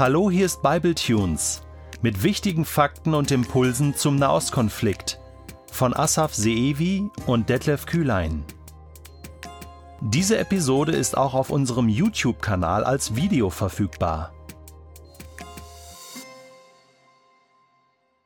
Hallo, 0.00 0.30
hier 0.30 0.46
ist 0.46 0.62
Bible 0.62 0.94
Tunes 0.94 1.60
mit 2.00 2.22
wichtigen 2.22 2.64
Fakten 2.64 3.12
und 3.12 3.30
Impulsen 3.30 3.94
zum 3.94 4.16
Nahostkonflikt 4.16 5.20
von 5.70 5.94
Asaf 5.94 6.32
Seevi 6.32 7.10
und 7.26 7.50
Detlef 7.50 7.84
Kühlein. 7.84 8.42
Diese 10.00 10.38
Episode 10.38 10.92
ist 10.92 11.18
auch 11.18 11.34
auf 11.34 11.50
unserem 11.50 11.90
YouTube-Kanal 11.90 12.82
als 12.84 13.14
Video 13.14 13.50
verfügbar. 13.50 14.32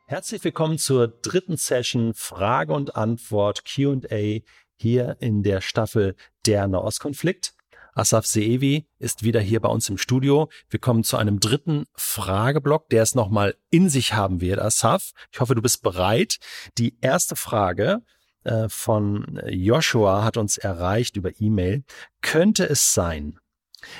Herzlich 0.06 0.44
willkommen 0.44 0.78
zur 0.78 1.08
dritten 1.08 1.56
Session 1.56 2.14
Frage 2.14 2.72
und 2.72 2.94
Antwort 2.94 3.64
QA 3.64 4.42
hier 4.76 5.16
in 5.18 5.42
der 5.42 5.60
Staffel 5.60 6.14
Der 6.46 6.68
Nahostkonflikt. 6.68 7.52
Asaf 7.94 8.26
Seevi 8.26 8.88
ist 8.98 9.22
wieder 9.22 9.40
hier 9.40 9.60
bei 9.60 9.68
uns 9.68 9.88
im 9.88 9.98
Studio. 9.98 10.50
Wir 10.68 10.80
kommen 10.80 11.04
zu 11.04 11.16
einem 11.16 11.38
dritten 11.38 11.84
Frageblock, 11.94 12.88
der 12.88 13.02
es 13.02 13.14
nochmal 13.14 13.56
in 13.70 13.88
sich 13.88 14.14
haben 14.14 14.40
wird. 14.40 14.58
Asaf, 14.58 15.12
ich 15.32 15.40
hoffe, 15.40 15.54
du 15.54 15.62
bist 15.62 15.82
bereit. 15.82 16.38
Die 16.76 16.96
erste 17.00 17.36
Frage 17.36 18.02
äh, 18.42 18.68
von 18.68 19.40
Joshua 19.46 20.24
hat 20.24 20.36
uns 20.36 20.58
erreicht 20.58 21.16
über 21.16 21.30
E-Mail. 21.40 21.84
Könnte 22.20 22.68
es 22.68 22.94
sein, 22.94 23.38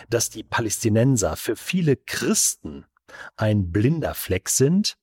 dass 0.09 0.29
die 0.29 0.43
Palästinenser 0.43 1.37
für 1.37 1.55
viele 1.55 1.97
Christen 1.97 2.87
ein 3.37 3.71
blinder 3.71 4.15
Fleck 4.15 4.49
sind? 4.49 4.97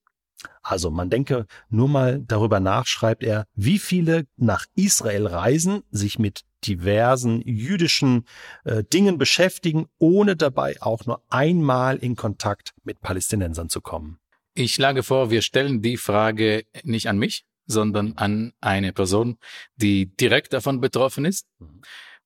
Also 0.64 0.92
man 0.92 1.10
denke 1.10 1.46
nur 1.70 1.88
mal 1.88 2.20
darüber 2.22 2.60
nach, 2.60 2.88
schreibt 2.88 3.24
er, 3.24 3.46
wie 3.54 3.80
viele 3.80 4.26
nach 4.38 4.66
Israel 4.76 5.28
reisen, 5.28 5.84
sich 5.92 6.20
mit 6.20 6.44
diversen 6.66 7.42
jüdischen 7.42 8.26
äh, 8.64 8.84
Dingen 8.84 9.18
beschäftigen, 9.18 9.88
ohne 9.98 10.36
dabei 10.36 10.82
auch 10.82 11.06
nur 11.06 11.24
einmal 11.30 11.98
in 11.98 12.16
Kontakt 12.16 12.74
mit 12.84 13.02
Palästinensern 13.02 13.70
zu 13.70 13.82
kommen. 13.82 14.20
Ich 14.54 14.74
schlage 14.74 15.04
vor, 15.04 15.32
wir 15.32 15.42
stellen 15.42 15.82
die 15.82 15.98
Frage 15.98 16.66
nicht 16.84 17.08
an 17.08 17.18
mich, 17.18 17.46
sondern 17.66 18.14
an 18.18 18.54
eine 18.60 18.92
Person, 18.94 19.38
die 19.76 20.16
direkt 20.18 20.54
davon 20.54 20.82
betroffen 20.82 21.26
ist. 21.26 21.46
Mhm. 21.60 21.82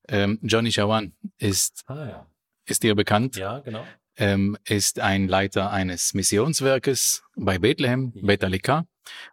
Ähm, 0.08 0.38
Johnny 0.42 0.72
Shawan 0.72 1.14
ist, 1.38 1.84
ah, 1.86 2.06
ja. 2.06 2.26
ist 2.66 2.82
dir 2.82 2.94
bekannt. 2.94 3.36
Ja, 3.36 3.60
genau. 3.60 3.84
Ähm, 4.18 4.56
ist 4.64 4.98
ein 4.98 5.28
Leiter 5.28 5.70
eines 5.70 6.14
Missionswerkes 6.14 7.22
bei 7.36 7.58
Bethlehem, 7.58 8.12
ja. 8.14 8.22
Bethalika. 8.24 8.86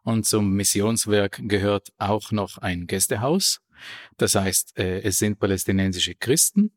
Und 0.03 0.25
zum 0.25 0.51
Missionswerk 0.51 1.39
gehört 1.43 1.93
auch 1.97 2.31
noch 2.31 2.57
ein 2.57 2.85
Gästehaus 2.85 3.62
das 4.17 4.35
heißt, 4.35 4.77
äh, 4.77 5.01
es 5.01 5.17
sind 5.17 5.39
palästinensische 5.39 6.15
Christen. 6.15 6.71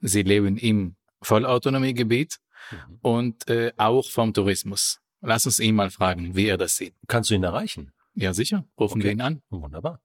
Sie 0.00 0.22
leben 0.22 0.56
im 0.56 0.96
Vollautonomiegebiet 1.22 2.38
mhm. 2.70 2.98
und 3.02 3.48
äh, 3.48 3.72
auch 3.76 4.08
vom 4.08 4.32
Tourismus. 4.32 5.00
Lass 5.20 5.46
uns 5.46 5.58
ihn 5.58 5.74
mal 5.74 5.90
fragen, 5.90 6.36
wie 6.36 6.46
er 6.46 6.56
das 6.56 6.76
sieht. 6.76 6.94
Kannst 7.08 7.30
du 7.30 7.34
ihn 7.34 7.42
erreichen? 7.42 7.92
Ja, 8.14 8.32
sicher. 8.32 8.64
Rufen 8.78 9.00
okay. 9.00 9.04
wir 9.04 9.12
ihn 9.12 9.20
an. 9.20 9.42
Wunderbar. 9.50 10.00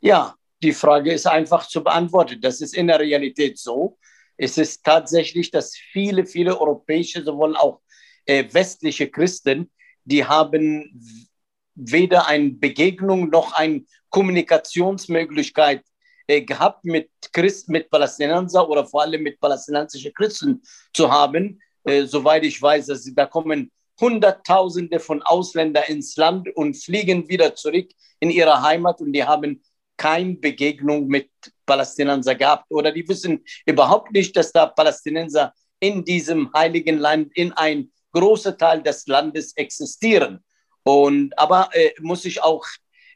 Ja, 0.00 0.34
die 0.62 0.72
Frage 0.72 1.12
ist 1.12 1.26
einfach 1.26 1.66
zu 1.66 1.82
beantworten. 1.82 2.40
Das 2.40 2.60
ist 2.60 2.74
in 2.74 2.86
der 2.86 3.00
Realität 3.00 3.58
so. 3.58 3.98
Es 4.36 4.58
ist 4.58 4.84
tatsächlich, 4.84 5.50
dass 5.50 5.76
viele, 5.76 6.26
viele 6.26 6.60
europäische, 6.60 7.22
sowohl 7.22 7.56
auch 7.56 7.80
äh, 8.26 8.44
westliche 8.52 9.08
Christen, 9.08 9.70
die 10.04 10.24
haben 10.24 11.28
weder 11.74 12.26
eine 12.26 12.50
Begegnung 12.50 13.30
noch 13.30 13.52
eine 13.52 13.84
Kommunikationsmöglichkeit 14.10 15.82
äh, 16.26 16.42
gehabt 16.42 16.84
mit 16.84 17.10
Christen, 17.32 17.72
mit 17.72 17.90
Palästinenser 17.90 18.68
oder 18.68 18.86
vor 18.86 19.02
allem 19.02 19.22
mit 19.22 19.40
palästinensischen 19.40 20.12
Christen 20.14 20.62
zu 20.92 21.10
haben. 21.10 21.60
Äh, 21.84 22.04
soweit 22.04 22.44
ich 22.44 22.60
weiß, 22.60 22.86
dass, 22.86 23.04
da 23.14 23.26
kommen 23.26 23.70
Hunderttausende 24.00 24.98
von 24.98 25.22
Ausländern 25.22 25.84
ins 25.88 26.16
Land 26.16 26.48
und 26.56 26.74
fliegen 26.76 27.28
wieder 27.28 27.54
zurück 27.54 27.90
in 28.20 28.30
ihre 28.30 28.62
Heimat 28.62 29.00
und 29.00 29.12
die 29.12 29.24
haben 29.24 29.62
keine 29.96 30.34
Begegnung 30.34 31.06
mit 31.06 31.30
Palästinenser 31.66 32.34
gehabt 32.34 32.66
oder 32.70 32.90
die 32.90 33.06
wissen 33.08 33.44
überhaupt 33.66 34.12
nicht, 34.12 34.36
dass 34.36 34.50
da 34.50 34.66
Palästinenser 34.66 35.52
in 35.78 36.04
diesem 36.04 36.52
heiligen 36.52 36.98
Land, 36.98 37.36
in 37.36 37.52
ein 37.52 37.92
großer 38.12 38.56
Teil 38.56 38.82
des 38.82 39.06
Landes 39.06 39.56
existieren. 39.56 40.42
Und, 40.84 41.36
aber 41.38 41.70
äh, 41.72 41.92
muss 42.00 42.24
ich 42.24 42.42
auch 42.42 42.64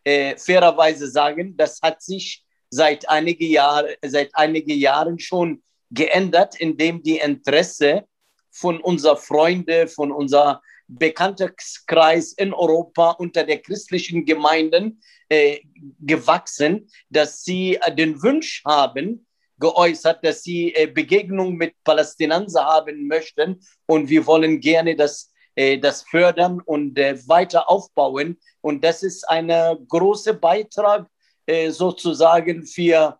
äh, 0.04 0.36
fairerweise 0.36 1.08
sagen, 1.08 1.56
das 1.56 1.80
hat 1.82 2.02
sich 2.02 2.44
seit 2.70 3.08
einige 3.08 3.46
Jahre, 3.46 3.96
seit 4.04 4.34
einigen 4.34 4.78
Jahren 4.78 5.18
schon 5.18 5.62
geändert, 5.90 6.60
indem 6.60 7.02
die 7.02 7.18
Interesse 7.18 8.04
von 8.50 8.80
unseren 8.80 9.16
Freunden, 9.16 9.88
von 9.88 10.12
unser 10.12 10.62
Bekanntenkreis 10.88 12.32
in 12.32 12.54
Europa 12.54 13.10
unter 13.12 13.44
der 13.44 13.58
christlichen 13.58 14.24
Gemeinden 14.24 15.00
äh, 15.28 15.60
gewachsen, 16.00 16.90
dass 17.10 17.42
sie 17.44 17.76
äh, 17.76 17.94
den 17.94 18.22
Wunsch 18.22 18.62
haben, 18.64 19.26
geäußert, 19.58 20.24
dass 20.24 20.42
sie 20.42 20.74
äh, 20.74 20.86
Begegnung 20.86 21.56
mit 21.56 21.74
Palästinenser 21.84 22.64
haben 22.64 23.06
möchten. 23.06 23.60
Und 23.86 24.08
wir 24.08 24.26
wollen 24.26 24.60
gerne, 24.60 24.96
dass 24.96 25.30
das 25.80 26.02
fördern 26.02 26.60
und 26.64 26.96
äh, 26.98 27.18
weiter 27.26 27.68
aufbauen. 27.68 28.38
Und 28.60 28.84
das 28.84 29.02
ist 29.02 29.28
ein 29.28 29.48
großer 29.88 30.34
Beitrag 30.34 31.08
äh, 31.46 31.70
sozusagen 31.70 32.64
für 32.64 33.18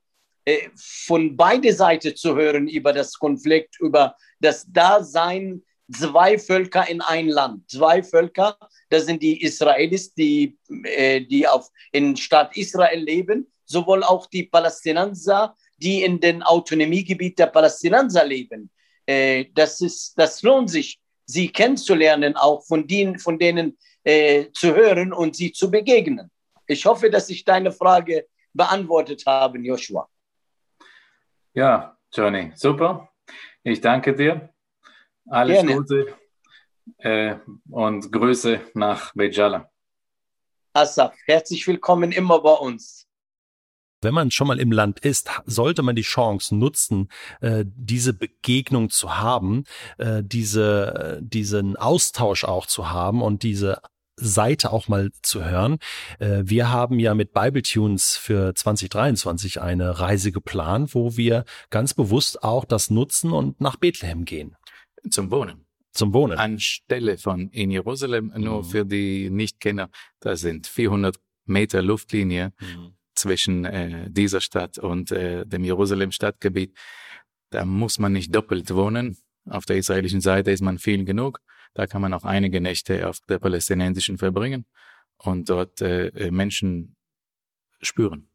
von 0.77 1.37
beide 1.37 1.75
Seiten 1.75 2.17
zu 2.17 2.35
hören 2.35 2.69
über 2.69 2.95
das 2.95 3.19
Konflikt, 3.19 3.79
über 3.81 4.17
das 4.41 4.65
Dasein 4.73 5.63
zwei 5.93 6.39
Völker 6.39 6.89
in 6.89 7.03
ein 7.03 7.29
Land. 7.29 7.69
Zwei 7.71 8.03
Völker, 8.03 8.57
das 8.89 9.05
sind 9.05 9.23
die 9.23 9.43
Israelis, 9.43 10.15
die, 10.15 10.57
die 10.67 11.47
auf, 11.47 11.69
in 11.93 12.17
Staat 12.17 12.57
Israel 12.57 12.99
leben, 12.99 13.53
sowohl 13.67 14.03
auch 14.03 14.25
die 14.25 14.45
Palästinenser, 14.45 15.55
die 15.77 16.03
in 16.03 16.19
den 16.19 16.43
Autonomiegebiet 16.43 17.39
der 17.39 17.49
Palästinenser 17.49 18.25
leben. 18.25 18.71
Das, 19.53 19.83
ist, 19.83 20.15
das 20.17 20.41
lohnt 20.43 20.71
sich, 20.71 20.99
sie 21.29 21.49
kennenzulernen, 21.53 22.37
auch 22.37 22.65
von 22.65 22.87
denen, 22.87 23.19
von 23.19 23.39
denen 23.39 23.79
äh, 24.03 24.47
zu 24.53 24.75
hören 24.75 25.13
und 25.13 25.37
sie 25.37 25.53
zu 25.53 25.71
begegnen. 25.71 26.31
Ich 26.67 26.85
hoffe, 26.87 27.11
dass 27.11 27.29
ich 27.31 27.45
deine 27.45 27.71
Frage 27.71 28.27
beantwortet 28.53 29.25
habe, 29.27 29.59
Joshua. 29.59 30.09
Ja, 31.55 31.97
Johnny, 32.13 32.53
super. 32.55 33.09
Ich 33.63 33.81
danke 33.81 34.15
dir. 34.15 34.49
Alles 35.29 35.57
Gerne. 35.59 35.75
Gute 35.77 36.15
äh, 36.99 37.37
und 37.71 38.11
Grüße 38.11 38.61
nach 38.75 39.13
Bejala. 39.15 39.71
Asaf, 40.73 41.15
herzlich 41.27 41.67
willkommen 41.67 42.13
immer 42.13 42.41
bei 42.41 42.55
uns 42.55 43.08
wenn 44.01 44.15
man 44.15 44.31
schon 44.31 44.47
mal 44.47 44.61
im 44.61 44.73
Land 44.73 45.01
ist, 45.01 45.31
sollte 45.47 45.83
man 45.83 45.97
die 45.97 46.03
Chance 46.03 46.55
nutzen, 46.57 47.09
äh, 47.41 47.65
diese 47.67 48.15
Begegnung 48.15 48.91
zu 48.91 49.19
haben, 49.19 49.65
äh, 49.99 50.23
diese, 50.25 51.21
diesen 51.23 51.77
Austausch 51.77 52.45
auch 52.45 52.67
zu 52.67 52.91
haben 52.91 53.23
und 53.23 53.43
diese 53.43 53.81
Seite 54.21 54.73
auch 54.73 54.89
mal 54.89 55.11
zu 55.23 55.45
hören. 55.45 55.79
Äh, 56.19 56.43
wir 56.45 56.71
haben 56.71 56.99
ja 56.99 57.15
mit 57.15 57.33
Bible 57.33 57.63
Tunes 57.63 58.17
für 58.17 58.55
2023 58.55 59.61
eine 59.61 60.01
Reise 60.01 60.33
geplant, 60.33 60.95
wo 60.95 61.17
wir 61.17 61.45
ganz 61.71 61.95
bewusst 61.95 62.43
auch 62.43 62.65
das 62.65 62.91
nutzen 62.91 63.33
und 63.33 63.61
nach 63.61 63.77
Bethlehem 63.77 64.25
gehen. 64.25 64.57
Zum 65.11 65.31
Wohnen. 65.31 65.65
Zum 65.93 66.13
Wohnen. 66.13 66.39
Anstelle 66.39 67.19
von 67.19 67.49
in 67.51 67.71
Jerusalem, 67.71 68.33
nur 68.37 68.63
mhm. 68.63 68.65
für 68.65 68.85
die 68.85 69.31
Nichtkenner, 69.31 69.89
da 70.21 70.37
sind 70.37 70.67
400 70.67 71.17
Meter 71.47 71.83
Luftlinie. 71.83 72.53
Mhm 72.61 72.98
zwischen 73.19 73.65
äh, 73.65 74.11
dieser 74.11 74.41
Stadt 74.41 74.79
und 74.79 75.11
äh, 75.13 75.45
dem 75.47 75.65
Jerusalem-Stadtgebiet. 75.65 76.77
Da 77.51 77.65
muss 77.65 77.99
man 77.99 78.13
nicht 78.13 78.35
doppelt 78.35 78.73
wohnen. 78.75 79.17
Auf 79.49 79.65
der 79.65 79.77
israelischen 79.77 80.21
Seite 80.21 80.51
ist 80.51 80.63
man 80.63 80.79
viel 80.79 81.05
genug. 81.05 81.41
Da 81.75 81.87
kann 81.87 82.03
man 82.03 82.15
auch 82.15 82.25
einige 82.25 82.61
Nächte 82.61 83.09
auf 83.09 83.21
der 83.29 83.39
palästinensischen 83.39 84.19
verbringen 84.19 84.67
und 85.17 85.49
dort 85.49 85.81
äh, 85.81 86.31
Menschen 86.31 86.97
spüren. 87.81 88.29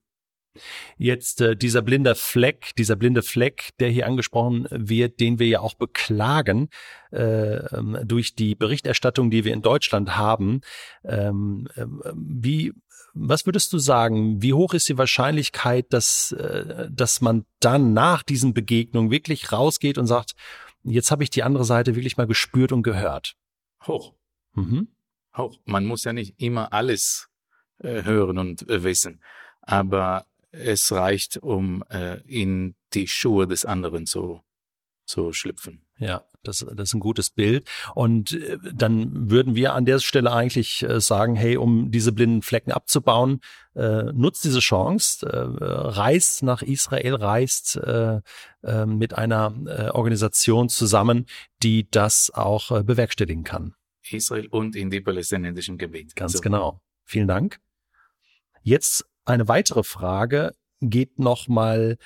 Jetzt 0.97 1.41
äh, 1.41 1.55
dieser 1.55 1.81
blinde 1.81 2.13
Fleck, 2.15 2.75
dieser 2.77 2.95
blinde 2.95 3.23
Fleck, 3.23 3.69
der 3.79 3.89
hier 3.89 4.05
angesprochen 4.05 4.67
wird, 4.69 5.19
den 5.19 5.39
wir 5.39 5.47
ja 5.47 5.59
auch 5.61 5.73
beklagen 5.73 6.69
äh, 7.11 7.55
ähm, 7.75 7.97
durch 8.03 8.35
die 8.35 8.53
Berichterstattung, 8.53 9.31
die 9.31 9.45
wir 9.45 9.53
in 9.53 9.63
Deutschland 9.63 10.15
haben. 10.15 10.61
Ähm, 11.03 11.67
äh, 11.75 11.85
wie 12.13 12.73
was 13.13 13.45
würdest 13.45 13.71
du 13.73 13.77
sagen, 13.77 14.41
wie 14.41 14.53
hoch 14.53 14.73
ist 14.73 14.89
die 14.89 14.97
Wahrscheinlichkeit, 14.97 15.91
dass, 15.91 16.31
äh, 16.31 16.89
dass 16.91 17.21
man 17.21 17.45
dann 17.59 17.93
nach 17.93 18.23
diesen 18.23 18.53
Begegnungen 18.53 19.11
wirklich 19.11 19.51
rausgeht 19.51 19.97
und 19.97 20.07
sagt, 20.07 20.33
jetzt 20.83 21.11
habe 21.11 21.23
ich 21.23 21.29
die 21.29 21.43
andere 21.43 21.65
Seite 21.65 21.95
wirklich 21.95 22.17
mal 22.17 22.27
gespürt 22.27 22.71
und 22.71 22.83
gehört? 22.83 23.35
Hoch. 23.85 24.13
Mhm. 24.53 24.89
Hoch. 25.37 25.57
Man 25.65 25.85
muss 25.85 26.03
ja 26.03 26.13
nicht 26.13 26.35
immer 26.39 26.73
alles 26.73 27.29
äh, 27.79 28.03
hören 28.03 28.37
und 28.37 28.67
äh, 28.69 28.83
wissen, 28.83 29.21
aber 29.61 30.25
es 30.51 30.91
reicht, 30.91 31.37
um 31.37 31.83
äh, 31.89 32.19
in 32.27 32.75
die 32.93 33.07
Schuhe 33.07 33.47
des 33.47 33.65
anderen 33.65 34.05
zu 34.05 34.41
zu 35.05 35.33
schlüpfen. 35.33 35.85
Ja, 35.97 36.23
das, 36.43 36.59
das 36.59 36.89
ist 36.89 36.93
ein 36.93 36.99
gutes 36.99 37.29
Bild. 37.29 37.67
Und 37.95 38.33
äh, 38.33 38.57
dann 38.73 39.29
würden 39.29 39.55
wir 39.55 39.73
an 39.73 39.85
der 39.85 39.99
Stelle 39.99 40.31
eigentlich 40.31 40.83
äh, 40.83 40.99
sagen, 40.99 41.35
hey, 41.35 41.57
um 41.57 41.91
diese 41.91 42.11
blinden 42.11 42.41
Flecken 42.41 42.71
abzubauen, 42.71 43.41
äh, 43.75 44.11
nutzt 44.13 44.43
diese 44.43 44.59
Chance, 44.59 45.25
äh, 45.25 45.35
reist 45.35 46.43
nach 46.43 46.61
Israel, 46.61 47.15
reist 47.15 47.77
äh, 47.77 48.21
äh, 48.63 48.85
mit 48.85 49.17
einer 49.17 49.53
äh, 49.65 49.89
Organisation 49.89 50.69
zusammen, 50.69 51.25
die 51.61 51.89
das 51.89 52.31
auch 52.33 52.71
äh, 52.71 52.83
bewerkstelligen 52.83 53.43
kann. 53.43 53.75
Israel 54.11 54.47
und 54.47 54.75
in 54.75 54.89
die 54.89 54.99
palästinensischen 54.99 55.77
Gebiete. 55.77 56.13
Ganz 56.15 56.33
so. 56.33 56.41
genau. 56.41 56.81
Vielen 57.05 57.27
Dank. 57.27 57.59
Jetzt 58.61 59.05
eine 59.25 59.47
weitere 59.47 59.83
Frage 59.83 60.53
geht 60.81 61.19
nochmal 61.19 61.97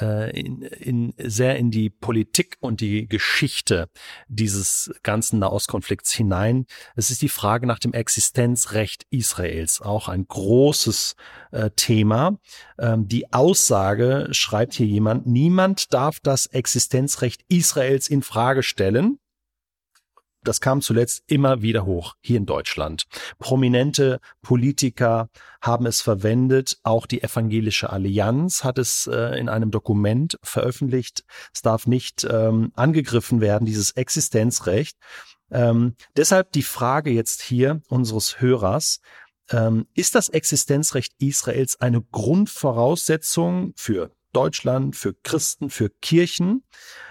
äh, 0.00 0.38
in, 0.38 0.62
in, 0.62 1.14
sehr 1.18 1.56
in 1.56 1.70
die 1.70 1.90
Politik 1.90 2.56
und 2.60 2.80
die 2.80 3.08
Geschichte 3.08 3.88
dieses 4.28 4.92
ganzen 5.02 5.38
Nahostkonflikts 5.38 6.12
hinein. 6.12 6.66
Es 6.96 7.10
ist 7.10 7.22
die 7.22 7.28
Frage 7.28 7.66
nach 7.66 7.78
dem 7.78 7.92
Existenzrecht 7.92 9.06
Israels, 9.10 9.80
auch 9.80 10.08
ein 10.08 10.26
großes 10.26 11.16
äh, 11.52 11.70
Thema. 11.70 12.38
Ähm, 12.78 13.08
die 13.08 13.32
Aussage, 13.32 14.28
schreibt 14.32 14.74
hier 14.74 14.86
jemand, 14.86 15.26
niemand 15.26 15.92
darf 15.94 16.20
das 16.20 16.46
Existenzrecht 16.46 17.44
Israels 17.48 18.08
in 18.08 18.22
Frage 18.22 18.62
stellen 18.62 19.18
das 20.44 20.60
kam 20.60 20.80
zuletzt 20.80 21.24
immer 21.26 21.62
wieder 21.62 21.84
hoch 21.86 22.14
hier 22.20 22.36
in 22.36 22.46
Deutschland. 22.46 23.04
Prominente 23.38 24.20
Politiker 24.42 25.28
haben 25.60 25.86
es 25.86 26.00
verwendet. 26.00 26.78
Auch 26.82 27.06
die 27.06 27.22
Evangelische 27.22 27.90
Allianz 27.90 28.64
hat 28.64 28.78
es 28.78 29.06
äh, 29.06 29.38
in 29.38 29.48
einem 29.48 29.70
Dokument 29.70 30.38
veröffentlicht. 30.42 31.24
Es 31.52 31.62
darf 31.62 31.86
nicht 31.86 32.26
ähm, 32.30 32.72
angegriffen 32.74 33.40
werden, 33.40 33.64
dieses 33.64 33.92
Existenzrecht. 33.92 34.96
Ähm, 35.50 35.94
deshalb 36.16 36.52
die 36.52 36.62
Frage 36.62 37.10
jetzt 37.10 37.42
hier 37.42 37.80
unseres 37.88 38.40
Hörers. 38.40 39.00
Ähm, 39.50 39.86
ist 39.94 40.14
das 40.14 40.30
Existenzrecht 40.30 41.12
Israels 41.18 41.80
eine 41.80 42.00
Grundvoraussetzung 42.00 43.72
für 43.76 44.10
Deutschland, 44.32 44.96
für 44.96 45.14
Christen, 45.14 45.70
für 45.70 45.90
Kirchen? 45.90 46.64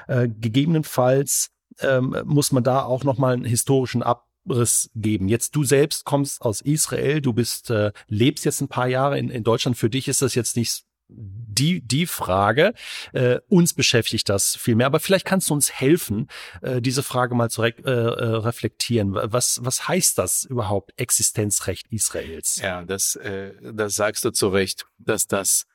Äh, 0.07 0.27
gegebenenfalls 0.29 1.52
ähm, 1.79 2.15
muss 2.25 2.51
man 2.51 2.63
da 2.63 2.83
auch 2.83 3.03
nochmal 3.03 3.33
einen 3.33 3.45
historischen 3.45 4.03
Abriss 4.03 4.89
geben. 4.95 5.27
Jetzt 5.27 5.55
du 5.55 5.63
selbst 5.63 6.05
kommst 6.05 6.41
aus 6.41 6.61
Israel, 6.61 7.21
du 7.21 7.33
bist, 7.33 7.69
äh, 7.69 7.91
lebst 8.07 8.45
jetzt 8.45 8.61
ein 8.61 8.67
paar 8.67 8.87
Jahre 8.87 9.17
in, 9.19 9.29
in 9.29 9.43
Deutschland. 9.43 9.77
Für 9.77 9.89
dich 9.89 10.07
ist 10.07 10.21
das 10.21 10.35
jetzt 10.35 10.55
nicht 10.55 10.83
die, 11.07 11.81
die 11.81 12.05
Frage. 12.05 12.73
Äh, 13.11 13.39
uns 13.47 13.73
beschäftigt 13.73 14.29
das 14.29 14.55
viel 14.55 14.75
mehr. 14.75 14.87
Aber 14.87 14.99
vielleicht 14.99 15.25
kannst 15.25 15.49
du 15.49 15.53
uns 15.53 15.71
helfen, 15.71 16.27
äh, 16.61 16.81
diese 16.81 17.03
Frage 17.03 17.35
mal 17.35 17.49
zu 17.49 17.61
re 17.61 17.73
äh, 17.85 17.89
äh 17.89 18.35
reflektieren. 18.37 19.13
Was, 19.13 19.59
was 19.63 19.87
heißt 19.87 20.17
das 20.17 20.43
überhaupt, 20.43 20.93
Existenzrecht 20.97 21.87
Israels? 21.91 22.59
Ja, 22.61 22.83
das, 22.83 23.15
äh, 23.15 23.53
das 23.73 23.95
sagst 23.95 24.25
du 24.25 24.31
zu 24.31 24.47
Recht, 24.49 24.85
dass 24.97 25.27
das 25.27 25.65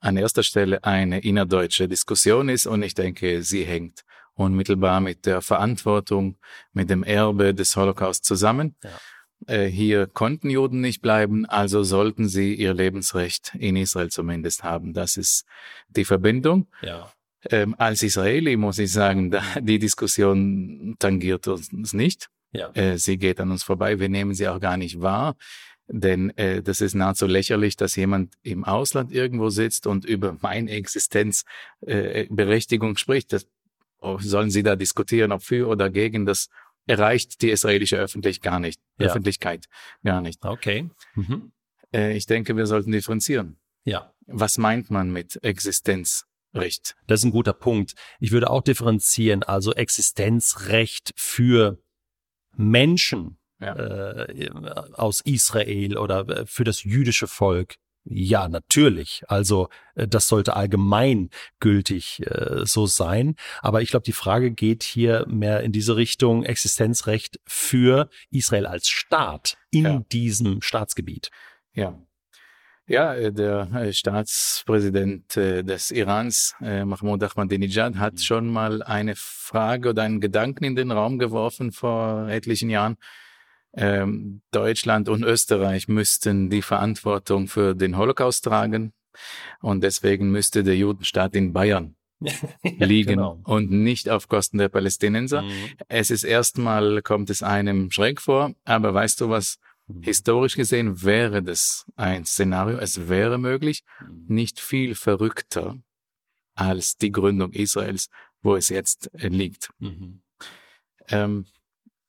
an 0.00 0.16
erster 0.16 0.42
Stelle 0.42 0.84
eine 0.84 1.20
innerdeutsche 1.20 1.88
Diskussion 1.88 2.48
ist 2.48 2.66
und 2.66 2.82
ich 2.82 2.94
denke, 2.94 3.42
sie 3.42 3.64
hängt 3.64 4.04
unmittelbar 4.36 5.00
mit 5.00 5.26
der 5.26 5.42
Verantwortung, 5.42 6.36
mit 6.72 6.90
dem 6.90 7.02
Erbe 7.02 7.54
des 7.54 7.74
Holocaust 7.76 8.24
zusammen. 8.24 8.76
Ja. 8.84 8.90
Äh, 9.46 9.66
hier 9.66 10.06
konnten 10.06 10.50
Juden 10.50 10.80
nicht 10.80 11.02
bleiben, 11.02 11.46
also 11.46 11.82
sollten 11.82 12.28
sie 12.28 12.54
ihr 12.54 12.74
Lebensrecht 12.74 13.54
in 13.58 13.76
Israel 13.76 14.10
zumindest 14.10 14.64
haben. 14.64 14.92
Das 14.92 15.16
ist 15.16 15.44
die 15.88 16.04
Verbindung. 16.04 16.68
Ja. 16.82 17.10
Ähm, 17.50 17.74
als 17.78 18.02
Israeli 18.02 18.56
muss 18.56 18.78
ich 18.78 18.92
sagen, 18.92 19.30
da, 19.30 19.42
die 19.60 19.78
Diskussion 19.78 20.96
tangiert 20.98 21.46
uns 21.48 21.92
nicht. 21.92 22.28
Ja. 22.52 22.70
Äh, 22.72 22.98
sie 22.98 23.18
geht 23.18 23.40
an 23.40 23.50
uns 23.50 23.62
vorbei. 23.62 24.00
Wir 24.00 24.08
nehmen 24.08 24.34
sie 24.34 24.48
auch 24.48 24.60
gar 24.60 24.76
nicht 24.76 25.00
wahr. 25.00 25.36
Denn 25.88 26.36
äh, 26.36 26.62
das 26.62 26.80
ist 26.80 26.94
nahezu 26.94 27.26
lächerlich, 27.26 27.76
dass 27.76 27.94
jemand 27.94 28.34
im 28.42 28.64
Ausland 28.64 29.12
irgendwo 29.12 29.50
sitzt 29.50 29.86
und 29.86 30.04
über 30.04 30.36
meine 30.40 30.72
Existenzberechtigung 30.72 32.94
äh, 32.94 32.98
spricht. 32.98 33.32
Das 33.32 33.46
sollen 34.20 34.50
sie 34.50 34.62
da 34.62 34.76
diskutieren, 34.76 35.32
ob 35.32 35.42
für 35.42 35.68
oder 35.68 35.90
gegen, 35.90 36.26
das 36.26 36.48
erreicht 36.86 37.42
die 37.42 37.50
israelische 37.50 37.96
Öffentlich 37.96 38.40
gar 38.40 38.60
nicht, 38.60 38.80
ja. 38.98 39.06
Öffentlichkeit 39.06 39.66
gar 40.04 40.20
nicht. 40.20 40.44
Okay. 40.44 40.88
Mhm. 41.14 41.52
Äh, 41.92 42.16
ich 42.16 42.26
denke, 42.26 42.56
wir 42.56 42.66
sollten 42.66 42.92
differenzieren. 42.92 43.58
Ja. 43.84 44.12
Was 44.26 44.58
meint 44.58 44.90
man 44.90 45.10
mit 45.10 45.42
Existenzrecht? 45.42 46.96
Das 47.06 47.20
ist 47.20 47.24
ein 47.24 47.30
guter 47.30 47.52
Punkt. 47.52 47.94
Ich 48.18 48.32
würde 48.32 48.50
auch 48.50 48.62
differenzieren, 48.62 49.42
also 49.42 49.72
Existenzrecht 49.72 51.12
für 51.16 51.78
Menschen 52.56 53.38
ja. 53.60 53.76
äh, 53.76 54.50
aus 54.94 55.20
Israel 55.20 55.98
oder 55.98 56.28
äh, 56.28 56.46
für 56.46 56.64
das 56.64 56.82
jüdische 56.82 57.26
Volk 57.26 57.76
ja, 58.08 58.48
natürlich. 58.48 59.24
Also 59.26 59.68
äh, 59.94 60.06
das 60.06 60.28
sollte 60.28 60.54
allgemein 60.54 61.30
gültig 61.58 62.22
äh, 62.24 62.64
so 62.64 62.86
sein. 62.86 63.34
Aber 63.62 63.82
ich 63.82 63.90
glaube, 63.90 64.04
die 64.04 64.12
Frage 64.12 64.52
geht 64.52 64.84
hier 64.84 65.26
mehr 65.28 65.62
in 65.62 65.72
diese 65.72 65.96
Richtung 65.96 66.44
Existenzrecht 66.44 67.40
für 67.46 68.08
Israel 68.30 68.66
als 68.66 68.88
Staat 68.88 69.56
in 69.70 69.84
ja. 69.84 70.02
diesem 70.12 70.62
Staatsgebiet. 70.62 71.30
Ja. 71.72 72.00
Ja, 72.88 73.14
äh, 73.14 73.32
der 73.32 73.68
äh, 73.74 73.92
Staatspräsident 73.92 75.34
des 75.34 75.90
Irans, 75.90 76.54
Mahmoud 76.60 77.24
Ahmadinejad, 77.24 77.96
hat 77.96 78.14
mhm. 78.14 78.18
schon 78.18 78.46
mal 78.46 78.82
eine 78.84 79.14
Frage 79.16 79.90
oder 79.90 80.02
einen 80.02 80.20
Gedanken 80.20 80.62
in 80.62 80.76
den 80.76 80.92
Raum 80.92 81.18
geworfen 81.18 81.72
vor 81.72 82.28
etlichen 82.28 82.70
Jahren 82.70 82.96
ähm, 83.74 84.42
Deutschland 84.50 85.08
und 85.08 85.22
Österreich 85.22 85.88
müssten 85.88 86.50
die 86.50 86.62
Verantwortung 86.62 87.48
für 87.48 87.74
den 87.74 87.96
Holocaust 87.96 88.44
tragen 88.44 88.92
und 89.60 89.82
deswegen 89.82 90.30
müsste 90.30 90.62
der 90.62 90.76
Judenstaat 90.76 91.34
in 91.34 91.52
Bayern 91.52 91.96
liegen 92.62 93.16
genau. 93.16 93.40
und 93.44 93.70
nicht 93.70 94.08
auf 94.08 94.28
Kosten 94.28 94.58
der 94.58 94.68
Palästinenser. 94.68 95.42
Mhm. 95.42 95.52
Es 95.88 96.10
ist 96.10 96.24
erstmal, 96.24 97.02
kommt 97.02 97.30
es 97.30 97.42
einem 97.42 97.90
schräg 97.90 98.20
vor, 98.20 98.54
aber 98.64 98.94
weißt 98.94 99.20
du 99.20 99.28
was? 99.28 99.58
Mhm. 99.86 100.02
Historisch 100.02 100.56
gesehen 100.56 101.02
wäre 101.02 101.42
das 101.42 101.84
ein 101.96 102.24
Szenario, 102.24 102.78
es 102.78 103.08
wäre 103.08 103.38
möglich, 103.38 103.82
mhm. 104.00 104.24
nicht 104.28 104.60
viel 104.60 104.94
verrückter 104.94 105.76
als 106.54 106.96
die 106.96 107.12
Gründung 107.12 107.52
Israels, 107.52 108.08
wo 108.42 108.56
es 108.56 108.70
jetzt 108.70 109.10
liegt. 109.14 109.70
Mhm. 109.78 110.22
Ähm, 111.08 111.46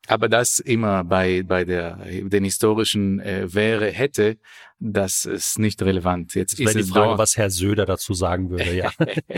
aber 0.07 0.29
das 0.29 0.59
immer 0.59 1.03
bei, 1.03 1.43
bei 1.43 1.65
der, 1.65 1.97
den 2.05 2.43
historischen 2.43 3.19
äh, 3.19 3.53
wäre, 3.53 3.91
hätte, 3.91 4.37
das 4.79 5.25
ist 5.25 5.57
nicht 5.57 5.81
relevant. 5.81 6.35
Jetzt 6.35 6.53
das 6.53 6.75
ist 6.75 6.75
es 6.75 6.89
Frage, 6.89 7.07
dort. 7.07 7.19
was 7.19 7.35
Herr 7.35 7.49
Söder 7.49 7.85
dazu 7.85 8.13
sagen 8.13 8.49
würde, 8.49 8.75
ja. 8.75 8.91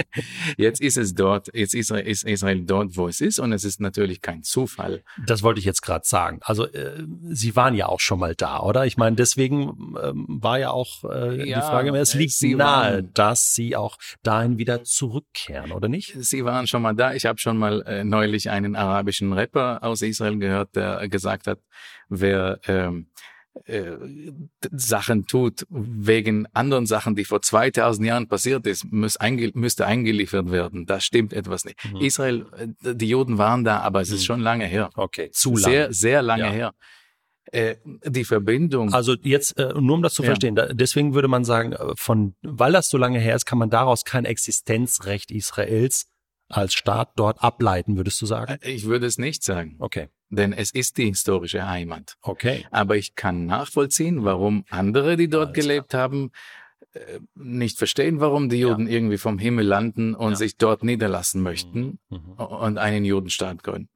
jetzt 0.58 0.82
ist 0.82 0.98
es 0.98 1.16
dort, 1.16 1.48
jetzt 1.54 1.74
ist 1.74 1.90
Israel, 1.90 2.08
ist 2.08 2.24
Israel 2.24 2.62
dort, 2.66 2.98
wo 2.98 3.08
es 3.08 3.22
ist 3.22 3.40
und 3.40 3.54
es 3.54 3.64
ist 3.64 3.80
natürlich 3.80 4.22
kein 4.22 4.44
Zufall. 4.44 5.04
Das 5.26 5.42
wollte 5.42 5.60
ich 5.60 5.66
jetzt 5.66 5.82
gerade 5.82 6.06
sagen. 6.06 6.40
Also 6.42 6.66
äh, 6.66 7.06
Sie 7.30 7.56
waren 7.56 7.74
ja 7.76 7.88
auch 7.88 8.02
schon 8.02 8.20
mal 8.20 8.36
da, 8.36 8.60
oder? 8.60 8.86
Ich 8.86 8.98
meine, 8.98 9.16
deswegen 9.16 9.96
ähm, 10.02 10.26
war 10.28 10.60
ja 10.60 10.72
auch 10.72 11.04
äh, 11.06 11.48
ja, 11.50 11.60
die 11.60 11.66
Frage, 11.66 11.98
es 11.98 12.14
liegt 12.14 12.34
Sie 12.34 12.56
nahe, 12.56 12.94
waren, 12.94 13.14
dass 13.14 13.54
Sie 13.54 13.76
auch 13.76 13.98
dahin 14.24 14.58
wieder 14.58 14.84
zurückkehren, 14.84 15.72
oder 15.72 15.88
nicht? 15.88 16.16
Sie 16.20 16.44
waren 16.44 16.68
schon 16.68 16.82
mal 16.82 16.94
da. 16.94 17.14
Ich 17.14 17.26
habe 17.26 17.40
schon 17.40 17.58
mal 17.58 17.82
äh, 17.84 18.04
neulich 18.04 18.50
einen 18.50 18.76
arabischen 18.76 19.32
Rapper 19.32 19.84
aus 19.84 20.02
Israel 20.02 20.38
gehört, 20.38 20.76
der 20.76 21.08
gesagt 21.08 21.48
hat, 21.48 21.60
wer 22.10 22.60
ähm, 22.68 23.08
äh, 23.66 23.98
Sachen 24.72 25.26
tut 25.28 25.66
wegen 25.70 26.48
anderen 26.54 26.86
Sachen, 26.86 27.16
die 27.16 27.26
vor 27.26 27.42
2000 27.42 28.08
Jahren 28.08 28.28
passiert 28.28 28.66
ist, 28.68 28.92
muss 28.92 29.18
einge 29.18 29.52
müsste 29.54 29.86
eingeliefert 29.86 30.52
werden. 30.52 30.86
Da 30.86 31.00
stimmt 31.00 31.34
etwas 31.34 31.66
nicht. 31.66 31.78
Mhm. 31.86 31.98
Israel, 31.98 32.46
äh, 32.84 32.96
die 32.96 33.10
Juden 33.10 33.38
waren 33.38 33.64
da, 33.64 33.80
aber 33.80 34.02
es 34.02 34.10
ist 34.10 34.22
mhm. 34.22 34.26
schon 34.26 34.40
lange 34.42 34.66
her. 34.66 34.90
Okay, 34.96 35.30
zu 35.32 35.52
lange. 35.52 35.64
Sehr, 35.64 35.94
sehr 35.94 36.22
lange 36.22 36.44
ja. 36.44 36.52
her. 36.52 36.74
Äh, 37.52 37.76
die 38.06 38.26
Verbindung. 38.26 38.94
Also 38.94 39.16
jetzt, 39.24 39.58
nur 39.58 39.96
um 39.96 40.04
das 40.04 40.14
zu 40.14 40.22
verstehen, 40.22 40.56
ja. 40.56 40.72
deswegen 40.72 41.16
würde 41.16 41.28
man 41.28 41.44
sagen, 41.44 41.76
von, 41.96 42.36
weil 42.44 42.74
das 42.74 42.90
so 42.90 42.98
lange 42.98 43.20
her 43.20 43.36
ist, 43.36 43.46
kann 43.46 43.58
man 43.58 43.72
daraus 43.72 44.06
kein 44.06 44.26
Existenzrecht 44.26 45.32
Israels 45.32 46.06
als 46.48 46.74
Staat 46.74 47.12
dort 47.16 47.42
ableiten, 47.42 47.98
würdest 47.98 48.22
du 48.22 48.26
sagen? 48.26 48.58
Ich 48.62 48.86
würde 48.86 49.06
es 49.06 49.18
nicht 49.18 49.44
sagen. 49.44 49.76
Okay. 49.80 50.10
Denn 50.30 50.54
es 50.54 50.72
ist 50.72 50.98
die 50.98 51.06
historische 51.06 51.68
Heimat. 51.68 52.16
Okay. 52.22 52.66
Aber 52.72 52.98
ich 52.98 53.16
kann 53.16 53.46
nachvollziehen, 53.46 54.24
warum 54.24 54.64
andere, 54.70 55.18
die 55.18 55.28
dort 55.28 55.50
Alles 55.50 55.66
gelebt 55.66 55.90
klar. 55.90 56.04
haben, 56.04 56.32
äh, 56.94 57.20
nicht 57.36 57.78
verstehen, 57.78 58.20
warum 58.20 58.50
die 58.50 58.60
Juden 58.60 58.88
ja. 58.88 58.94
irgendwie 58.94 59.18
vom 59.18 59.40
Himmel 59.40 59.66
landen 59.66 60.16
und 60.16 60.32
ja. 60.32 60.36
sich 60.38 60.58
dort 60.58 60.84
niederlassen 60.84 61.42
möchten 61.42 62.00
mhm. 62.10 62.18
mhm. 62.18 62.34
und 62.34 62.78
einen 62.78 63.06
Judenstaat 63.06 63.64
gründen. 63.64 63.90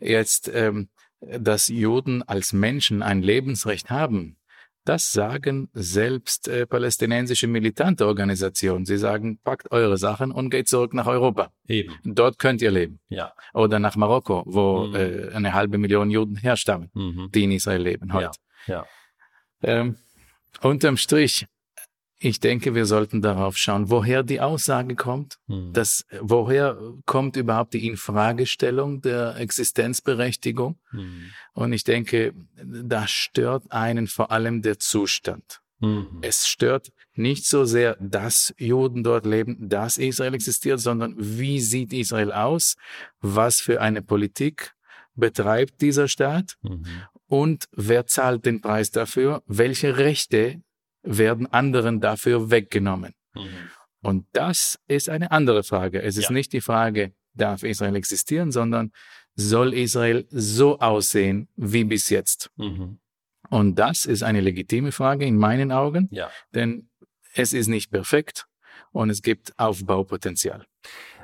Mhm. 0.00 0.06
Jetzt, 0.06 0.50
ähm, 0.52 0.88
dass 1.20 1.68
Juden 1.68 2.22
als 2.22 2.52
Menschen 2.52 3.02
ein 3.02 3.22
Lebensrecht 3.22 3.90
haben, 3.90 4.36
Das 4.86 5.12
sagen 5.12 5.68
selbst 5.72 6.46
äh, 6.48 6.66
palästinensische 6.66 7.46
militante 7.46 8.06
Organisationen. 8.06 8.84
Sie 8.84 8.98
sagen, 8.98 9.38
packt 9.42 9.72
eure 9.72 9.96
Sachen 9.96 10.30
und 10.30 10.50
geht 10.50 10.68
zurück 10.68 10.92
nach 10.92 11.06
Europa. 11.06 11.52
Eben. 11.66 11.94
Dort 12.04 12.38
könnt 12.38 12.60
ihr 12.60 12.70
leben. 12.70 13.00
Ja. 13.08 13.32
Oder 13.54 13.78
nach 13.78 13.96
Marokko, 13.96 14.42
wo 14.46 14.86
Mhm. 14.88 14.94
äh, 14.94 15.28
eine 15.34 15.54
halbe 15.54 15.78
Million 15.78 16.10
Juden 16.10 16.36
herstammen, 16.36 16.90
Mhm. 16.92 17.30
die 17.34 17.44
in 17.44 17.52
Israel 17.52 17.82
leben 17.82 18.12
heute. 18.12 18.32
Ja. 18.66 18.86
Ähm, 19.62 19.96
unterm 20.60 20.96
Strich, 20.98 21.46
ich 22.24 22.40
denke, 22.40 22.74
wir 22.74 22.86
sollten 22.86 23.20
darauf 23.20 23.58
schauen, 23.58 23.90
woher 23.90 24.22
die 24.22 24.40
Aussage 24.40 24.94
kommt. 24.96 25.36
Mhm. 25.46 25.74
Das, 25.74 26.06
woher 26.20 26.78
kommt 27.04 27.36
überhaupt 27.36 27.74
die 27.74 27.86
Infragestellung 27.86 29.02
der 29.02 29.36
Existenzberechtigung? 29.36 30.78
Mhm. 30.92 31.30
Und 31.52 31.72
ich 31.74 31.84
denke, 31.84 32.32
da 32.56 33.06
stört 33.06 33.70
einen 33.70 34.06
vor 34.06 34.30
allem 34.30 34.62
der 34.62 34.78
Zustand. 34.78 35.60
Mhm. 35.80 36.20
Es 36.22 36.48
stört 36.48 36.92
nicht 37.12 37.46
so 37.46 37.66
sehr, 37.66 37.98
dass 38.00 38.54
Juden 38.56 39.02
dort 39.02 39.26
leben, 39.26 39.68
dass 39.68 39.98
Israel 39.98 40.32
existiert, 40.32 40.80
sondern 40.80 41.14
wie 41.18 41.60
sieht 41.60 41.92
Israel 41.92 42.32
aus? 42.32 42.76
Was 43.20 43.60
für 43.60 43.82
eine 43.82 44.00
Politik 44.00 44.72
betreibt 45.14 45.82
dieser 45.82 46.08
Staat? 46.08 46.56
Mhm. 46.62 46.86
Und 47.26 47.66
wer 47.72 48.06
zahlt 48.06 48.46
den 48.46 48.62
Preis 48.62 48.90
dafür? 48.90 49.42
Welche 49.46 49.98
Rechte 49.98 50.62
werden 51.04 51.46
anderen 51.52 52.00
dafür 52.00 52.50
weggenommen? 52.50 53.14
Mhm. 53.34 53.48
Und 54.02 54.26
das 54.32 54.78
ist 54.86 55.08
eine 55.08 55.30
andere 55.30 55.62
Frage. 55.62 56.02
Es 56.02 56.16
ist 56.16 56.24
Ja. 56.24 56.32
nicht 56.32 56.52
die 56.52 56.60
Frage, 56.60 57.12
darf 57.34 57.62
Israel 57.62 57.96
existieren, 57.96 58.52
sondern 58.52 58.90
soll 59.34 59.72
Israel 59.74 60.26
so 60.30 60.78
aussehen 60.78 61.48
wie 61.56 61.84
bis 61.84 62.10
jetzt? 62.10 62.50
Mhm. 62.56 62.98
Und 63.50 63.76
das 63.78 64.04
ist 64.04 64.22
eine 64.22 64.40
legitime 64.40 64.92
Frage 64.92 65.24
in 65.26 65.36
meinen 65.36 65.72
Augen, 65.72 66.08
Ja. 66.10 66.30
denn 66.54 66.88
es 67.34 67.52
ist 67.52 67.66
nicht 67.68 67.90
perfekt 67.90 68.46
und 68.92 69.10
es 69.10 69.22
gibt 69.22 69.58
Aufbaupotenzial. 69.58 70.64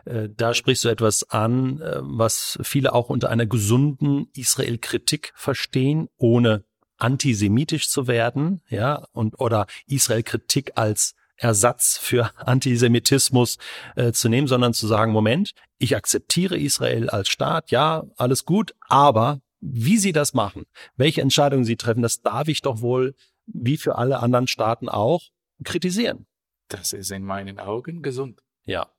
Äh, 0.04 0.28
Da 0.34 0.54
sprichst 0.54 0.84
du 0.84 0.88
etwas 0.88 1.28
an, 1.30 1.80
äh, 1.80 1.98
was 2.00 2.58
viele 2.62 2.92
auch 2.94 3.10
unter 3.10 3.28
einer 3.30 3.46
gesunden 3.46 4.28
Israel-Kritik 4.34 5.32
verstehen, 5.34 6.08
ohne 6.16 6.64
antisemitisch 7.00 7.88
zu 7.88 8.06
werden, 8.06 8.62
ja, 8.68 9.06
und 9.12 9.40
oder 9.40 9.66
Israel-Kritik 9.86 10.72
als 10.76 11.14
Ersatz 11.36 11.96
für 11.96 12.30
Antisemitismus 12.46 13.58
äh, 13.96 14.12
zu 14.12 14.28
nehmen, 14.28 14.46
sondern 14.46 14.74
zu 14.74 14.86
sagen, 14.86 15.12
Moment, 15.12 15.52
ich 15.78 15.96
akzeptiere 15.96 16.58
Israel 16.58 17.08
als 17.08 17.28
Staat, 17.28 17.70
ja, 17.70 18.04
alles 18.16 18.44
gut, 18.44 18.74
aber 18.88 19.40
wie 19.60 19.98
sie 19.98 20.12
das 20.12 20.32
machen, 20.34 20.64
welche 20.96 21.20
Entscheidungen 21.20 21.64
sie 21.64 21.76
treffen, 21.76 22.02
das 22.02 22.22
darf 22.22 22.48
ich 22.48 22.62
doch 22.62 22.80
wohl, 22.80 23.14
wie 23.46 23.76
für 23.76 23.96
alle 23.96 24.20
anderen 24.20 24.46
Staaten 24.46 24.88
auch, 24.88 25.22
kritisieren. 25.64 26.26
Das 26.68 26.92
ist 26.92 27.10
in 27.10 27.24
meinen 27.24 27.58
Augen 27.58 28.02
gesund. 28.02 28.40
Ja. 28.64 28.90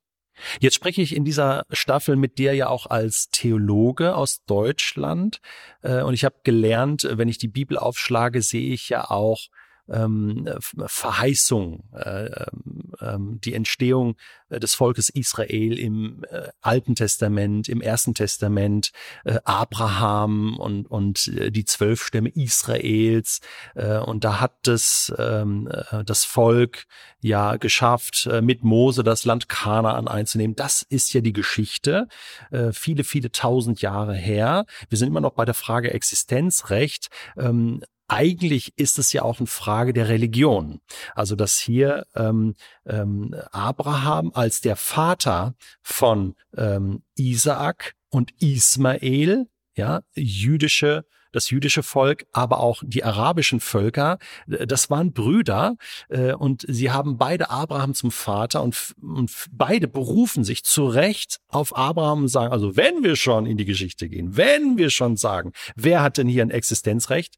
Jetzt 0.60 0.76
spreche 0.76 1.02
ich 1.02 1.16
in 1.16 1.26
dieser 1.26 1.66
Staffel 1.72 2.16
mit 2.16 2.38
dir 2.38 2.54
ja 2.54 2.68
auch 2.68 2.88
als 2.88 3.30
Theologe 3.30 4.16
aus 4.16 4.44
Deutschland. 4.46 5.40
Äh, 5.82 6.02
Und 6.02 6.14
ich 6.14 6.26
habe 6.26 6.36
gelernt, 6.44 7.08
wenn 7.10 7.28
ich 7.30 7.38
die 7.38 7.48
Bibel 7.48 7.78
aufschlage, 7.78 8.42
sehe 8.42 8.74
ich 8.74 8.90
ja 8.90 9.10
auch 9.10 9.48
ähm, 9.92 10.50
Verheißung, 10.60 11.84
äh, 11.94 12.26
ähm, 12.26 12.94
ähm, 13.00 13.42
die 13.42 13.54
Entstehung 13.54 14.16
äh, 14.50 14.60
des 14.60 14.76
Volkes 14.76 15.10
Israel 15.10 15.78
im 15.78 16.24
äh, 16.30 16.50
Alten 16.62 16.96
Testament, 16.96 17.70
im 17.70 17.82
Ersten 17.82 18.14
Testament, 18.14 18.92
äh, 19.26 19.40
Abraham 19.44 20.58
und, 20.58 20.90
und 20.90 21.28
äh, 21.28 21.52
die 21.52 21.66
zwölf 21.66 22.04
Stämme 22.04 22.30
Israels. 22.30 23.42
Äh, 23.76 23.98
und 23.98 24.24
da 24.24 24.40
hat 24.40 24.54
das, 24.64 25.14
ähm, 25.18 25.68
äh, 25.68 26.04
das 26.04 26.24
Volk 26.24 26.86
ja 27.20 27.58
geschafft, 27.58 28.28
mit 28.42 28.64
Mose 28.64 29.04
das 29.04 29.26
Land 29.26 29.48
Kanaan 29.48 30.08
einzunehmen. 30.08 30.56
Das 30.56 30.82
ist 30.82 31.14
ja 31.14 31.22
die 31.22 31.34
Geschichte, 31.34 32.08
äh, 32.50 32.72
viele, 32.72 33.04
viele 33.04 33.32
tausend 33.32 33.82
Jahre 33.82 34.16
her. 34.16 34.66
Wir 34.90 34.98
sind 34.98 35.08
immer 35.08 35.22
noch 35.22 35.34
bei 35.34 35.46
der 35.46 35.54
Frage 35.54 35.94
Existenzrecht. 35.94 37.10
Ähm, 37.38 37.82
eigentlich 38.12 38.74
ist 38.78 39.00
es 39.00 39.14
ja 39.14 39.22
auch 39.22 39.40
eine 39.40 39.48
Frage 39.48 39.94
der 39.94 40.10
Religion. 40.10 40.82
Also 41.16 41.36
dass 41.36 41.58
hier 41.60 42.06
ähm, 42.14 42.56
ähm, 42.86 43.34
Abraham 43.52 44.32
als 44.34 44.60
der 44.60 44.76
Vater 44.76 45.56
von 45.82 46.36
ähm, 46.58 47.04
Isaak 47.16 47.94
und 48.10 48.32
Ismael, 48.42 49.48
ja, 49.76 50.02
jüdische 50.14 51.06
das 51.34 51.50
jüdische 51.50 51.82
Volk, 51.82 52.26
aber 52.34 52.60
auch 52.60 52.84
die 52.86 53.06
arabischen 53.06 53.62
Völker, 53.62 54.18
das 54.48 54.90
waren 54.90 55.14
Brüder 55.14 55.78
äh, 56.10 56.34
und 56.34 56.66
sie 56.68 56.92
haben 56.92 57.18
beide 57.18 57.50
Abraham 57.50 57.94
zum 57.94 58.12
Vater 58.12 58.62
und, 58.62 58.94
und 59.02 59.32
beide 59.50 59.88
berufen 59.88 60.44
sich 60.44 60.64
zu 60.66 60.88
Recht 60.88 61.40
auf 61.48 61.74
Abraham 61.74 62.24
und 62.24 62.28
sagen, 62.28 62.52
also 62.52 62.76
wenn 62.76 63.04
wir 63.04 63.16
schon 63.16 63.46
in 63.46 63.56
die 63.56 63.64
Geschichte 63.64 64.10
gehen, 64.10 64.36
wenn 64.36 64.78
wir 64.78 64.90
schon 64.90 65.16
sagen, 65.16 65.54
wer 65.78 66.02
hat 66.02 66.18
denn 66.18 66.28
hier 66.28 66.44
ein 66.44 66.52
Existenzrecht? 66.52 67.36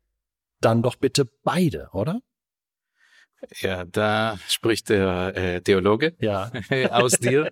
Dann 0.64 0.82
doch 0.82 0.96
bitte 0.96 1.26
beide, 1.44 1.90
oder? 1.92 2.22
Ja, 3.60 3.84
da 3.84 4.40
spricht 4.48 4.88
der 4.88 5.36
äh, 5.36 5.62
Theologe 5.62 6.16
Ja. 6.20 6.52
aus 6.92 7.20
dir. 7.20 7.52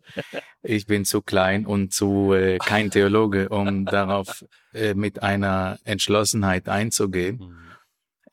Ich 0.64 0.86
bin 0.86 1.04
zu 1.04 1.22
klein 1.22 1.66
und 1.66 1.94
zu 1.94 2.32
äh, 2.34 2.58
kein 2.58 2.90
Theologe, 2.92 3.50
um 3.50 3.86
darauf 3.98 4.46
äh, 4.74 4.94
mit 4.94 5.22
einer 5.22 5.78
Entschlossenheit 5.84 6.70
einzugehen. 6.70 7.58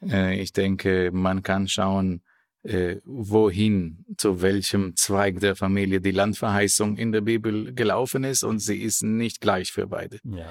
Äh, 0.00 0.40
ich 0.40 0.52
denke, 0.52 1.10
man 1.12 1.42
kann 1.42 1.66
schauen, 1.66 2.22
äh, 2.62 2.96
wohin, 3.04 4.04
zu 4.16 4.42
welchem 4.42 4.94
Zweig 4.94 5.40
der 5.40 5.56
Familie 5.56 6.00
die 6.00 6.12
Landverheißung 6.12 6.96
in 6.96 7.10
der 7.10 7.22
Bibel 7.22 7.74
gelaufen 7.74 8.22
ist 8.22 8.44
und 8.44 8.60
sie 8.60 8.80
ist 8.82 9.02
nicht 9.02 9.40
gleich 9.40 9.72
für 9.72 9.88
beide. 9.88 10.20
Ja. 10.22 10.46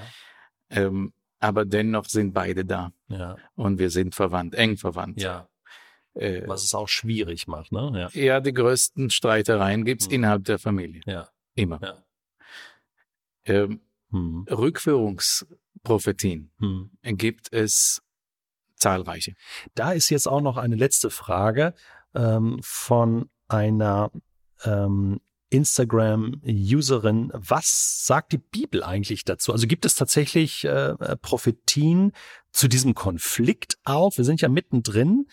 Ähm, 0.69 1.13
aber 1.39 1.65
dennoch 1.65 2.06
sind 2.06 2.34
beide 2.34 2.65
da 2.65 2.91
Ja. 3.08 3.38
und 3.56 3.79
wir 3.79 3.89
sind 3.89 4.15
verwandt, 4.15 4.56
eng 4.56 4.77
verwandt. 4.77 5.22
Ja. 5.22 5.48
Äh, 6.13 6.48
Was 6.48 6.63
es 6.63 6.74
auch 6.74 6.88
schwierig 6.89 7.48
macht, 7.48 7.72
ne? 7.72 8.10
Ja. 8.13 8.22
ja, 8.22 8.39
die 8.39 8.53
größten 8.53 9.10
Streitereien 9.12 9.86
gibt's 9.86 10.08
Mhm. 10.08 10.13
innerhalb 10.15 10.46
der 10.46 10.58
Familie. 10.60 11.01
Ja. 11.06 11.29
Immer. 11.53 11.79
Ja. 11.82 12.03
Ähm, 13.46 13.82
Hm. 14.12 14.46
Rückführungsprophetien 14.50 16.51
Hm. 16.60 16.91
gibt 17.17 17.51
es 17.51 18.01
zahlreiche. 18.75 19.34
Da 19.75 19.91
ist 19.91 20.10
jetzt 20.10 20.27
auch 20.27 20.41
noch 20.41 20.58
eine 20.58 20.75
letzte 20.75 21.10
Frage 21.10 21.74
ähm, 22.15 22.60
von 22.63 23.29
einer 23.48 24.12
ähm, 24.63 25.20
Instagram-Userin. 25.50 27.32
Was 27.34 28.06
sagt 28.06 28.34
die 28.34 28.38
Bibel 28.38 28.84
eigentlich 28.84 29.24
dazu? 29.24 29.51
Also 29.51 29.68
gibt 29.68 29.86
es 29.86 29.96
tatsächlich 29.96 30.66
äh, 30.66 30.89
äh, 30.92 31.16
Prophetien 31.18 32.12
zu 32.51 32.68
diesem 32.68 32.94
Konflikt 32.96 33.77
auch? 33.84 34.18
Wir 34.18 34.25
sind 34.25 34.42
ja 34.42 34.50
mittendrin. 34.50 35.27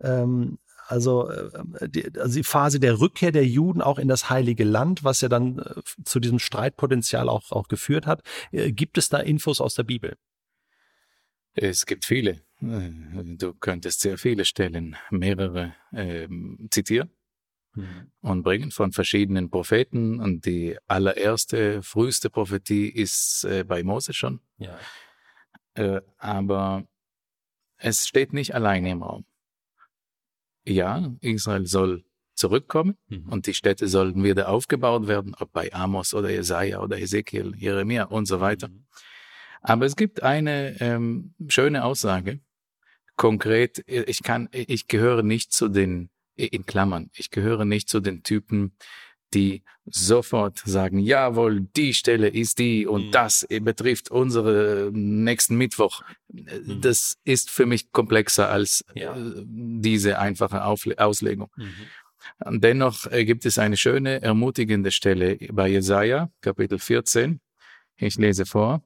Ähm, 0.00 0.58
also, 0.86 1.28
äh, 1.28 1.88
die, 1.88 2.18
also 2.18 2.36
die 2.36 2.44
Phase 2.44 2.78
der 2.78 3.00
Rückkehr 3.00 3.32
der 3.32 3.46
Juden 3.46 3.82
auch 3.82 3.98
in 3.98 4.08
das 4.08 4.30
Heilige 4.30 4.64
Land, 4.64 5.02
was 5.02 5.20
ja 5.20 5.28
dann 5.28 5.58
äh, 5.58 5.82
zu 6.04 6.20
diesem 6.20 6.38
Streitpotenzial 6.38 7.28
auch, 7.28 7.50
auch 7.50 7.68
geführt 7.68 8.06
hat. 8.06 8.22
Äh, 8.52 8.72
gibt 8.72 8.98
es 8.98 9.08
da 9.08 9.18
Infos 9.18 9.60
aus 9.60 9.74
der 9.74 9.84
Bibel? 9.84 10.16
Es 11.54 11.86
gibt 11.86 12.04
viele. 12.04 12.42
Du 12.60 13.52
könntest 13.54 14.00
sehr 14.00 14.16
viele 14.16 14.44
Stellen, 14.44 14.96
mehrere 15.10 15.74
ähm, 15.92 16.68
zitieren 16.70 17.10
und 18.20 18.42
bringen 18.42 18.70
von 18.70 18.92
verschiedenen 18.92 19.50
Propheten. 19.50 20.20
Und 20.20 20.46
die 20.46 20.76
allererste, 20.86 21.82
früheste 21.82 22.30
Prophetie 22.30 22.88
ist 22.88 23.44
äh, 23.44 23.64
bei 23.64 23.82
Mose 23.82 24.12
schon. 24.12 24.40
Ja. 24.58 24.78
Äh, 25.74 26.00
aber 26.18 26.84
es 27.78 28.06
steht 28.08 28.32
nicht 28.32 28.54
alleine 28.54 28.90
im 28.90 29.02
Raum. 29.02 29.24
Ja, 30.64 31.14
Israel 31.20 31.66
soll 31.66 32.04
zurückkommen 32.34 32.96
Mhm. 33.08 33.28
und 33.30 33.46
die 33.46 33.54
Städte 33.54 33.88
sollen 33.88 34.22
wieder 34.22 34.48
aufgebaut 34.48 35.06
werden, 35.06 35.34
ob 35.38 35.52
bei 35.52 35.72
Amos 35.72 36.12
oder 36.12 36.30
Jesaja 36.30 36.80
oder 36.80 36.98
Ezekiel, 36.98 37.54
Jeremia 37.56 38.04
und 38.04 38.26
so 38.26 38.40
weiter. 38.40 38.68
Mhm. 38.68 38.86
Aber 39.62 39.86
es 39.86 39.96
gibt 39.96 40.22
eine 40.22 40.80
ähm, 40.80 41.34
schöne 41.48 41.84
Aussage. 41.84 42.40
Konkret, 43.16 43.82
ich 43.86 44.22
kann, 44.22 44.48
ich 44.52 44.86
gehöre 44.88 45.22
nicht 45.22 45.52
zu 45.52 45.68
den, 45.68 46.10
in 46.36 46.66
Klammern, 46.66 47.10
ich 47.14 47.30
gehöre 47.30 47.64
nicht 47.64 47.88
zu 47.88 48.00
den 48.00 48.22
Typen, 48.22 48.72
die 49.34 49.64
sofort 49.86 50.62
sagen, 50.64 50.98
jawohl, 51.00 51.62
die 51.76 51.94
Stelle 51.94 52.28
ist 52.28 52.58
die 52.58 52.86
und 52.86 53.06
Mhm. 53.06 53.10
das 53.12 53.46
betrifft 53.62 54.10
unsere 54.10 54.90
nächsten 54.92 55.56
Mittwoch. 55.56 56.02
Mhm. 56.32 56.80
Das 56.80 57.16
ist 57.24 57.50
für 57.50 57.66
mich 57.66 57.90
komplexer 57.92 58.48
als 58.50 58.84
Ja. 58.94 59.16
äh, 59.16 59.42
diese 59.44 60.18
einfache 60.18 60.64
Aufle 60.64 60.98
Auslegung. 60.98 61.50
Mhm. 61.56 62.60
Dennoch 62.60 63.06
äh, 63.06 63.24
gibt 63.24 63.46
es 63.46 63.58
eine 63.58 63.76
schöne, 63.76 64.20
ermutigende 64.22 64.90
Stelle 64.90 65.36
bei 65.52 65.68
Jesaja, 65.68 66.30
Kapitel 66.40 66.78
14. 66.78 67.40
Ich 67.96 68.16
lese 68.16 68.46
vor. 68.46 68.82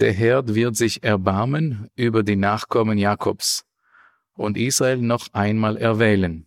Der 0.00 0.12
Herr 0.12 0.46
wird 0.54 0.76
sich 0.76 1.02
erbarmen 1.02 1.88
über 1.96 2.22
die 2.22 2.36
Nachkommen 2.36 2.98
Jakobs 2.98 3.64
und 4.34 4.56
Israel 4.56 4.98
noch 4.98 5.28
einmal 5.32 5.76
erwählen. 5.76 6.46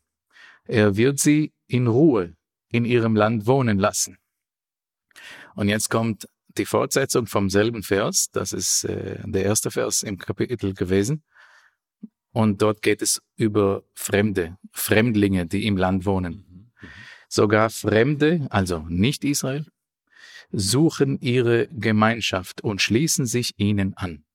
Er 0.66 0.96
wird 0.96 1.20
sie 1.20 1.54
in 1.68 1.88
Ruhe 1.88 2.36
in 2.70 2.86
ihrem 2.86 3.16
Land 3.16 3.48
wohnen 3.48 3.80
lassen. 3.80 4.18
Und 5.56 5.68
jetzt 5.68 5.90
kommt 5.90 6.28
die 6.58 6.66
Fortsetzung 6.66 7.28
vom 7.28 7.50
selben 7.50 7.84
Vers. 7.84 8.30
Das 8.32 8.54
ist 8.54 8.86
äh, 8.86 9.20
der 9.26 9.44
erste 9.44 9.72
Vers 9.72 10.04
im 10.04 10.18
Kapitel 10.18 10.74
gewesen. 10.74 11.24
Und 12.34 12.62
dort 12.62 12.82
geht 12.82 13.02
es 13.02 13.22
über 13.36 13.84
Fremde, 13.94 14.58
Fremdlinge, 14.72 15.48
die 15.48 15.68
im 15.68 15.78
Land 15.78 16.06
wohnen. 16.06 16.72
Sogar 17.28 17.70
Fremde, 17.70 18.48
also 18.50 18.86
nicht 18.88 19.24
Israel, 19.24 19.66
suchen 20.52 21.20
ihre 21.22 21.68
Gemeinschaft 21.68 22.62
und 22.62 22.82
schließen 22.82 23.26
sich 23.26 23.58
ihnen 23.58 23.96
an. 23.96 24.26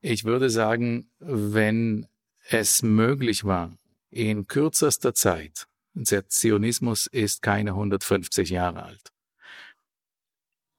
Ich 0.00 0.24
würde 0.24 0.50
sagen, 0.50 1.10
wenn 1.18 2.06
es 2.48 2.82
möglich 2.82 3.44
war, 3.44 3.76
in 4.12 4.46
kürzester 4.46 5.14
Zeit, 5.14 5.66
der 5.94 6.28
Zionismus 6.28 7.06
ist 7.06 7.42
keine 7.42 7.70
150 7.70 8.50
Jahre 8.50 8.84
alt, 8.84 9.12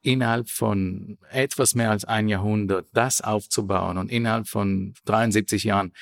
innerhalb 0.02 0.50
von 0.50 1.18
etwas 1.30 1.76
mehr 1.76 1.92
als 1.92 2.06
ein 2.06 2.30
Jahrhundert 2.30 2.88
das 2.94 3.22
aufzubauen 3.22 3.98
und 3.98 4.12
innerhalb 4.12 4.48
von 4.48 4.94
73 5.06 5.64
Jahren 5.64 5.94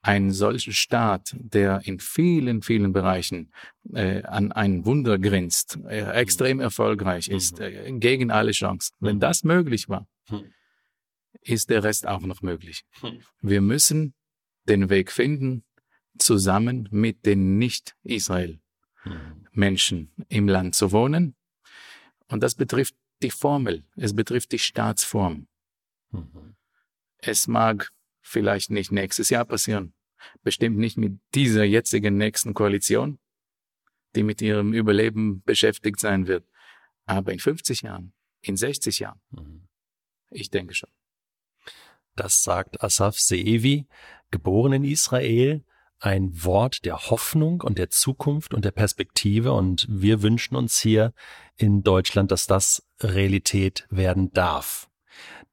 einen 0.00 0.32
solchen 0.32 0.72
Staat, 0.72 1.34
der 1.38 1.82
in 1.84 1.98
vielen, 1.98 2.62
vielen 2.62 2.92
Bereichen 2.92 3.52
äh, 3.92 4.22
an 4.22 4.52
ein 4.52 4.86
Wunder 4.86 5.18
grinst, 5.18 5.78
äh, 5.86 6.10
extrem 6.12 6.60
erfolgreich 6.60 7.28
ist, 7.28 7.58
mhm. 7.58 7.64
äh, 7.64 7.92
gegen 7.98 8.30
alle 8.30 8.52
Chancen. 8.52 8.94
Wenn 9.00 9.16
mhm. 9.16 9.20
das 9.20 9.44
möglich 9.44 9.88
war, 9.88 10.06
ist 11.42 11.68
der 11.68 11.84
Rest 11.84 12.06
auch 12.06 12.20
noch 12.20 12.42
möglich. 12.42 12.84
Wir 13.40 13.60
müssen 13.60 14.14
den 14.68 14.88
Weg 14.88 15.10
finden, 15.10 15.64
zusammen 16.18 16.88
mit 16.90 17.26
den 17.26 17.58
Nicht-Israel-Menschen 17.58 20.12
hm. 20.16 20.26
im 20.28 20.48
Land 20.48 20.74
zu 20.74 20.90
wohnen. 20.92 21.36
Und 22.28 22.42
das 22.42 22.54
betrifft 22.54 22.94
die 23.22 23.30
Formel, 23.30 23.84
es 23.96 24.14
betrifft 24.14 24.52
die 24.52 24.58
Staatsform. 24.58 25.48
Mhm. 26.10 26.56
Es 27.18 27.48
mag 27.48 27.92
vielleicht 28.20 28.70
nicht 28.70 28.92
nächstes 28.92 29.30
Jahr 29.30 29.44
passieren, 29.44 29.94
bestimmt 30.42 30.78
nicht 30.78 30.96
mit 30.96 31.18
dieser 31.34 31.64
jetzigen 31.64 32.16
nächsten 32.16 32.54
Koalition, 32.54 33.18
die 34.14 34.22
mit 34.22 34.40
ihrem 34.40 34.72
Überleben 34.72 35.42
beschäftigt 35.42 36.00
sein 36.00 36.26
wird, 36.26 36.46
aber 37.06 37.32
in 37.32 37.38
50 37.38 37.82
Jahren, 37.82 38.12
in 38.40 38.56
60 38.56 39.00
Jahren, 39.00 39.20
mhm. 39.30 39.68
ich 40.30 40.50
denke 40.50 40.74
schon. 40.74 40.90
Das 42.14 42.42
sagt 42.42 42.82
Asaf 42.82 43.18
Seevi, 43.18 43.86
geboren 44.30 44.72
in 44.72 44.84
Israel, 44.84 45.64
ein 46.00 46.44
Wort 46.44 46.84
der 46.84 47.10
Hoffnung 47.10 47.60
und 47.62 47.78
der 47.78 47.90
Zukunft 47.90 48.54
und 48.54 48.64
der 48.64 48.70
Perspektive. 48.70 49.52
Und 49.52 49.86
wir 49.88 50.22
wünschen 50.22 50.56
uns 50.56 50.78
hier 50.78 51.12
in 51.56 51.82
Deutschland, 51.82 52.30
dass 52.30 52.46
das 52.46 52.82
Realität 53.00 53.86
werden 53.90 54.32
darf. 54.32 54.88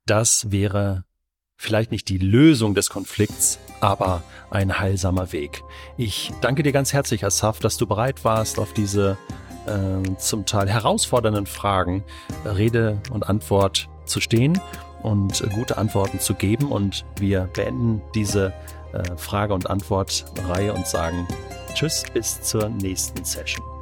Das 0.06 0.52
wäre 0.52 1.06
vielleicht 1.58 1.92
nicht 1.92 2.10
die 2.10 2.18
Lösung 2.18 2.75
des 2.75 2.90
Konflikts, 2.90 3.60
aber 3.80 4.24
ein 4.52 4.78
heilsamer 4.80 5.32
Weg. 5.32 5.64
Ich 5.98 6.32
danke 6.42 6.64
dir 6.64 6.72
ganz 6.72 6.94
herzlich, 6.94 7.25
Asaf, 7.25 7.60
dass 7.60 7.78
du 7.78 7.88
bereit 7.88 8.24
warst, 8.24 8.60
auf 8.60 8.74
diese 8.74 9.18
äh, 9.66 10.18
zum 10.18 10.46
Teil 10.46 10.70
herausfordernden 10.70 11.48
Fragen 11.48 12.04
Rede 12.46 13.02
und 13.10 13.28
Antwort 13.28 13.90
zu 14.06 14.22
stehen 14.22 14.62
und 15.02 15.44
gute 15.54 15.78
Antworten 15.78 16.20
zu 16.20 16.36
geben. 16.36 16.72
Und 16.72 17.06
wir 17.20 17.50
beenden 17.54 18.02
diese 18.14 18.48
äh, 18.48 18.75
Frage- 19.18 19.54
und 19.54 19.70
Antwort-Reihe 19.70 20.74
und 20.74 20.88
sagen 20.88 21.28
Tschüss 21.74 22.04
bis 22.14 22.42
zur 22.42 22.70
nächsten 22.70 23.24
Session. 23.25 23.75